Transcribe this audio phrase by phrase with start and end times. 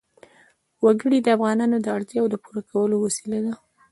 [0.83, 3.53] وګړي د افغانانو د اړتیاوو د پوره کولو وسیله ده.